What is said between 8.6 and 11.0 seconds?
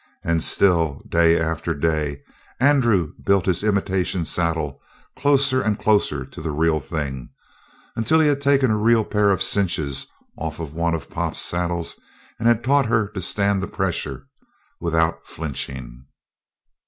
a real pair of cinches off one